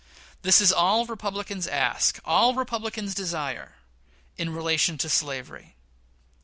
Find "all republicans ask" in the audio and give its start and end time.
0.73-2.17